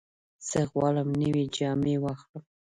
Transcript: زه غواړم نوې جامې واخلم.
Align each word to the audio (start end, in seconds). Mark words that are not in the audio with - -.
زه 0.47 0.59
غواړم 0.71 1.09
نوې 1.21 1.45
جامې 1.55 1.95
واخلم. 2.03 2.43